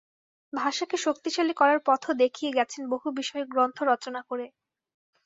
[0.53, 4.45] ভাষাকে শক্তিশালী করার পথও দেখিয়ে গেছেন বহু বিষয়ে গ্রন্থ রচনা করে।